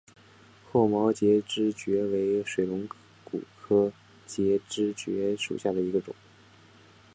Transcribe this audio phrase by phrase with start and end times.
[0.71, 2.89] 厚毛节肢蕨为水龙
[3.23, 3.93] 骨科
[4.25, 6.15] 节肢蕨属下的一个种。